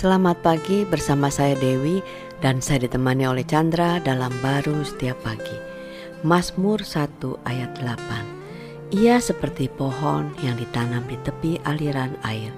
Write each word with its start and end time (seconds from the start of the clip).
Selamat 0.00 0.40
pagi 0.40 0.88
bersama 0.88 1.28
saya 1.28 1.52
Dewi 1.60 2.00
dan 2.40 2.64
saya 2.64 2.88
ditemani 2.88 3.28
oleh 3.28 3.44
Chandra 3.44 4.00
dalam 4.00 4.32
baru 4.40 4.80
setiap 4.80 5.20
pagi. 5.20 5.52
Mazmur 6.24 6.80
1 6.80 7.20
ayat 7.44 7.76
8. 7.84 8.96
Ia 8.96 9.20
seperti 9.20 9.68
pohon 9.68 10.32
yang 10.40 10.56
ditanam 10.56 11.04
di 11.04 11.20
tepi 11.20 11.60
aliran 11.68 12.16
air 12.24 12.48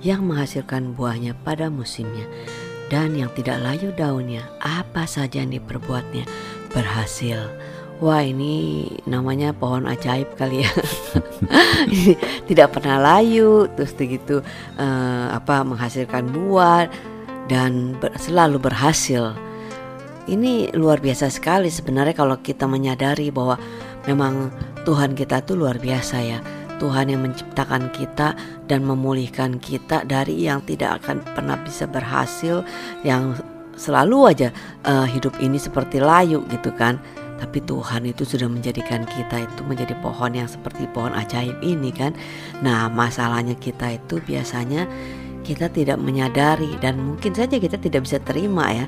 yang 0.00 0.24
menghasilkan 0.24 0.96
buahnya 0.96 1.36
pada 1.44 1.68
musimnya 1.68 2.24
dan 2.88 3.12
yang 3.12 3.28
tidak 3.36 3.60
layu 3.60 3.92
daunnya 3.92 4.48
apa 4.64 5.04
saja 5.04 5.44
yang 5.44 5.52
diperbuatnya 5.52 6.24
berhasil. 6.72 7.52
Wah 7.96 8.20
ini 8.20 8.84
namanya 9.08 9.56
pohon 9.56 9.88
ajaib 9.88 10.36
kali 10.36 10.68
ya. 10.68 10.72
tidak 12.48 12.76
pernah 12.76 13.00
layu, 13.00 13.64
terus 13.72 13.96
begitu 13.96 14.44
uh, 14.76 15.32
apa 15.32 15.64
menghasilkan 15.64 16.28
buah 16.28 16.92
dan 17.48 17.96
ber, 17.96 18.12
selalu 18.20 18.60
berhasil. 18.60 19.32
Ini 20.28 20.76
luar 20.76 21.00
biasa 21.00 21.32
sekali 21.32 21.72
sebenarnya 21.72 22.12
kalau 22.12 22.36
kita 22.36 22.68
menyadari 22.68 23.32
bahwa 23.32 23.56
memang 24.04 24.52
Tuhan 24.84 25.16
kita 25.16 25.48
tuh 25.48 25.56
luar 25.56 25.80
biasa 25.80 26.16
ya. 26.20 26.38
Tuhan 26.76 27.08
yang 27.08 27.24
menciptakan 27.24 27.88
kita 27.96 28.36
dan 28.68 28.84
memulihkan 28.84 29.56
kita 29.56 30.04
dari 30.04 30.44
yang 30.44 30.60
tidak 30.68 31.00
akan 31.00 31.24
pernah 31.32 31.56
bisa 31.64 31.88
berhasil, 31.88 32.60
yang 33.00 33.32
selalu 33.80 34.36
aja 34.36 34.48
uh, 34.84 35.08
hidup 35.08 35.32
ini 35.40 35.56
seperti 35.56 36.00
layu 36.00 36.44
gitu 36.52 36.68
kan 36.76 37.00
tapi 37.36 37.60
Tuhan 37.64 38.08
itu 38.08 38.24
sudah 38.24 38.48
menjadikan 38.48 39.04
kita 39.04 39.44
itu 39.44 39.60
menjadi 39.68 39.92
pohon 40.00 40.32
yang 40.32 40.48
seperti 40.48 40.88
pohon 40.90 41.12
ajaib 41.12 41.56
ini 41.60 41.92
kan. 41.92 42.16
Nah, 42.64 42.88
masalahnya 42.88 43.56
kita 43.56 43.96
itu 43.96 44.20
biasanya 44.24 44.88
kita 45.44 45.70
tidak 45.70 46.00
menyadari 46.02 46.74
dan 46.82 46.98
mungkin 46.98 47.36
saja 47.36 47.60
kita 47.60 47.78
tidak 47.78 48.02
bisa 48.08 48.18
terima 48.18 48.66
ya 48.72 48.86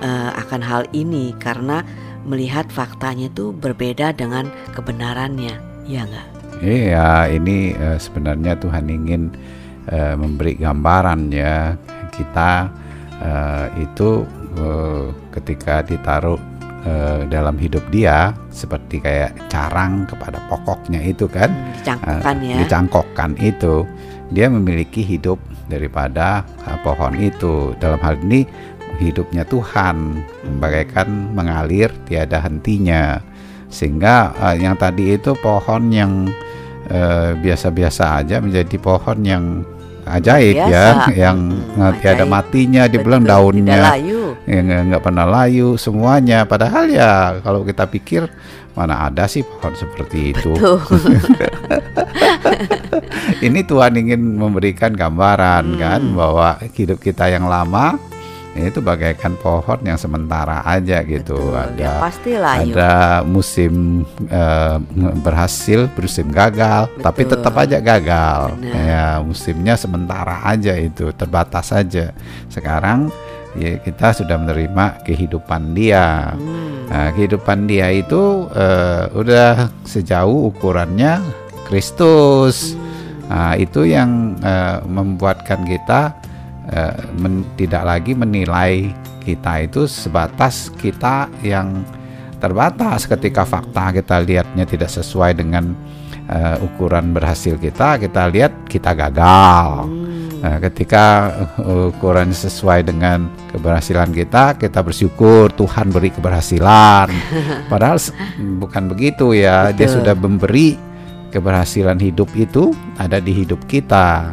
uh, 0.00 0.30
akan 0.38 0.62
hal 0.62 0.82
ini 0.94 1.34
karena 1.40 1.82
melihat 2.22 2.68
faktanya 2.70 3.26
itu 3.32 3.50
berbeda 3.56 4.12
dengan 4.14 4.52
kebenarannya. 4.76 5.56
Ya 5.86 6.06
enggak? 6.06 6.26
Iya, 6.62 7.08
ini 7.32 7.76
uh, 7.76 7.98
sebenarnya 8.00 8.56
Tuhan 8.56 8.86
ingin 8.88 9.22
uh, 9.92 10.14
memberi 10.16 10.56
gambaran 10.56 11.28
ya 11.32 11.76
kita 12.12 12.70
uh, 13.20 13.66
itu 13.76 14.24
uh, 14.56 15.12
ketika 15.36 15.84
ditaruh 15.84 16.40
uh, 16.86 17.26
dalam 17.26 17.58
hidup 17.58 17.82
dia 17.90 18.32
seperti 18.54 19.02
kayak 19.02 19.34
carang 19.50 20.06
kepada 20.06 20.38
pokoknya 20.46 21.02
itu 21.02 21.26
kan 21.26 21.50
hmm, 21.50 21.82
dicangkokkan 21.82 22.36
uh, 22.38 22.46
ya. 22.46 22.56
dicangkokkan 22.62 23.30
itu 23.42 23.74
dia 24.30 24.46
memiliki 24.50 25.02
hidup 25.02 25.38
daripada 25.66 26.46
uh, 26.66 26.78
pohon 26.82 27.14
itu. 27.18 27.74
Dalam 27.82 27.98
hal 28.02 28.18
ini 28.22 28.46
hidupnya 29.02 29.46
Tuhan 29.46 30.22
bagaikan 30.62 31.34
mengalir 31.34 31.90
tiada 32.06 32.42
hentinya. 32.42 33.18
Sehingga 33.70 34.32
uh, 34.38 34.56
yang 34.56 34.78
tadi 34.78 35.18
itu 35.18 35.34
pohon 35.38 35.90
yang 35.90 36.30
biasa-biasa 37.42 38.04
uh, 38.06 38.18
aja 38.22 38.38
menjadi 38.38 38.78
pohon 38.78 39.18
yang 39.26 39.66
ajaib 40.06 40.54
ya, 40.54 40.66
Biasa. 40.70 41.10
ya 41.10 41.26
yang 41.26 41.38
hmm, 41.50 41.98
tiada 41.98 42.24
matinya 42.24 42.86
dibilang 42.86 43.26
daunnya. 43.26 43.98
yang 44.46 44.94
nggak 44.94 45.02
pernah 45.02 45.26
layu 45.26 45.74
semuanya. 45.74 46.46
Padahal 46.46 46.86
ya 46.86 47.42
kalau 47.42 47.66
kita 47.66 47.90
pikir 47.90 48.30
mana 48.76 49.08
ada 49.10 49.26
sih 49.26 49.42
pohon 49.42 49.74
seperti 49.74 50.36
itu. 50.36 50.52
Ini 53.46 53.60
Tuhan 53.66 53.92
ingin 53.96 54.20
memberikan 54.36 54.92
gambaran 54.94 55.74
hmm. 55.74 55.80
kan 55.80 56.00
bahwa 56.14 56.60
hidup 56.76 57.00
kita 57.02 57.32
yang 57.32 57.50
lama 57.50 57.98
itu 58.58 58.80
bagaikan 58.80 59.36
pohon 59.36 59.78
yang 59.84 60.00
sementara 60.00 60.64
aja 60.64 61.04
gitu 61.04 61.36
Betul, 61.36 61.60
ada 61.60 61.76
ya 61.78 61.92
pastilah, 62.00 62.54
ada 62.64 62.92
musim 63.22 64.04
uh, 64.32 64.78
berhasil 65.20 65.90
musim 65.92 66.32
gagal 66.32 66.88
Betul. 66.96 67.04
tapi 67.04 67.22
tetap 67.28 67.54
aja 67.60 67.78
gagal 67.82 68.40
Benar. 68.56 68.74
ya 68.74 69.04
musimnya 69.20 69.74
sementara 69.76 70.40
aja 70.48 70.72
itu 70.80 71.12
terbatas 71.12 71.74
saja 71.74 72.16
sekarang 72.48 73.12
ya 73.56 73.80
kita 73.80 74.12
sudah 74.12 74.36
menerima 74.36 75.00
kehidupan 75.02 75.72
dia 75.72 76.36
hmm. 76.36 76.92
nah, 76.92 77.08
kehidupan 77.16 77.64
dia 77.64 77.88
itu 77.92 78.46
uh, 78.52 79.08
udah 79.16 79.72
sejauh 79.88 80.52
ukurannya 80.52 81.20
Kristus 81.66 82.76
hmm. 82.76 83.28
nah, 83.32 83.54
itu 83.56 83.88
yang 83.88 84.36
uh, 84.44 84.84
membuatkan 84.84 85.64
kita 85.64 86.25
eh, 86.70 86.94
men, 87.18 87.44
tidak 87.58 87.82
lagi 87.86 88.12
menilai 88.14 88.90
kita 89.26 89.66
itu 89.66 89.90
sebatas 89.90 90.70
kita 90.78 91.26
yang 91.42 91.82
terbatas 92.38 93.10
ketika 93.10 93.42
fakta 93.42 93.90
kita 93.90 94.22
lihatnya 94.22 94.62
tidak 94.62 94.92
sesuai 94.92 95.34
dengan 95.34 95.74
uh, 96.30 96.56
ukuran 96.62 97.10
berhasil 97.10 97.58
kita 97.58 97.98
kita 97.98 98.28
lihat 98.30 98.52
kita 98.70 98.92
gagal. 98.92 99.88
Nah, 100.36 100.62
ketika 100.62 101.32
ukuran 101.90 102.30
sesuai 102.30 102.86
dengan 102.86 103.26
keberhasilan 103.50 104.12
kita 104.14 104.54
kita 104.54 104.84
bersyukur 104.84 105.50
Tuhan 105.56 105.90
beri 105.90 106.12
keberhasilan. 106.12 107.08
Padahal 107.72 107.98
bukan 108.60 108.84
begitu 108.92 109.32
ya 109.34 109.72
Betul. 109.72 109.76
dia 109.80 109.88
sudah 109.90 110.14
memberi 110.14 110.68
keberhasilan 111.32 111.98
hidup 111.98 112.30
itu 112.36 112.70
ada 113.00 113.18
di 113.18 113.32
hidup 113.32 113.64
kita 113.66 114.30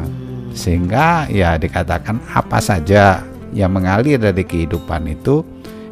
sehingga 0.54 1.26
ya 1.28 1.58
dikatakan 1.58 2.22
apa 2.30 2.62
saja 2.62 3.26
yang 3.50 3.74
mengalir 3.74 4.16
dari 4.22 4.46
kehidupan 4.46 5.10
itu 5.10 5.42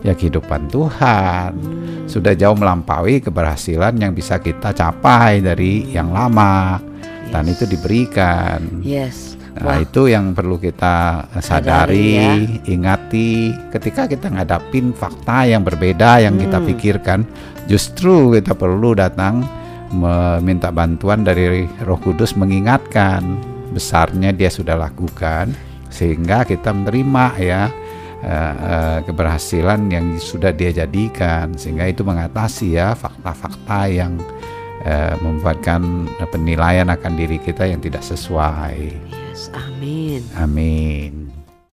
ya 0.02 0.14
kehidupan 0.14 0.70
Tuhan 0.70 1.50
hmm. 1.54 2.10
sudah 2.10 2.34
jauh 2.34 2.58
melampaui 2.58 3.22
keberhasilan 3.22 3.98
yang 3.98 4.14
bisa 4.14 4.38
kita 4.38 4.74
capai 4.74 5.42
dari 5.42 5.90
yang 5.90 6.10
lama 6.10 6.78
yes. 6.78 7.30
dan 7.30 7.44
itu 7.50 7.64
diberikan. 7.66 8.60
Yes. 8.82 9.34
Nah, 9.52 9.76
Wah. 9.76 9.84
itu 9.84 10.08
yang 10.08 10.32
perlu 10.32 10.56
kita 10.56 11.28
sadari, 11.44 12.16
ya. 12.16 12.34
ingati 12.72 13.52
ketika 13.68 14.08
kita 14.08 14.32
ngadapin 14.32 14.96
fakta 14.96 15.44
yang 15.44 15.60
berbeda 15.60 16.24
yang 16.24 16.40
hmm. 16.40 16.42
kita 16.48 16.58
pikirkan, 16.72 17.20
justru 17.68 18.32
kita 18.32 18.56
perlu 18.56 18.96
datang 18.96 19.44
meminta 19.92 20.72
bantuan 20.72 21.20
dari 21.20 21.68
Roh 21.84 22.00
Kudus 22.00 22.32
mengingatkan 22.32 23.51
besarnya 23.72 24.30
dia 24.36 24.52
sudah 24.52 24.76
lakukan 24.76 25.50
sehingga 25.92 26.44
kita 26.44 26.72
menerima 26.72 27.24
ya 27.40 27.62
uh, 28.24 28.54
uh, 28.56 28.98
keberhasilan 29.04 29.92
yang 29.92 30.16
sudah 30.16 30.54
dia 30.54 30.72
jadikan 30.72 31.52
sehingga 31.56 31.88
itu 31.90 32.06
mengatasi 32.06 32.78
ya 32.78 32.96
fakta-fakta 32.96 33.90
yang 33.92 34.16
uh, 34.86 35.14
membuatkan 35.20 36.08
penilaian 36.30 36.88
akan 36.88 37.12
diri 37.18 37.36
kita 37.42 37.68
yang 37.68 37.82
tidak 37.82 38.04
sesuai. 38.06 38.92
Yes, 39.10 39.52
amin. 39.52 40.22
Amin. 40.38 41.21